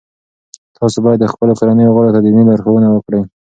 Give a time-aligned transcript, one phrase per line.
[0.77, 3.21] تاسو باید د خپلو کورنیو غړو ته دیني لارښوونه وکړئ.